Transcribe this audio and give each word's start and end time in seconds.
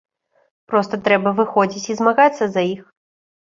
Проста 0.73 0.99
трэба 1.09 1.35
выходзіць 1.41 1.89
і 1.95 1.99
змагацца 2.03 2.43
за 2.57 2.69
іх. 2.75 2.85